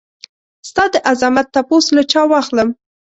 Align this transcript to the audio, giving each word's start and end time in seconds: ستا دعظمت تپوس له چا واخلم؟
ستا 0.69 0.83
دعظمت 0.95 1.47
تپوس 1.55 1.85
له 1.95 2.03
چا 2.11 2.21
واخلم؟ 2.31 2.69